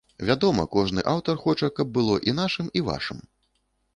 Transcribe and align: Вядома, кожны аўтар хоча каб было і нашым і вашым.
Вядома, 0.27 0.63
кожны 0.75 1.03
аўтар 1.11 1.35
хоча 1.43 1.69
каб 1.79 1.93
было 1.97 2.15
і 2.31 2.35
нашым 2.39 2.71
і 2.81 2.83
вашым. 2.89 3.21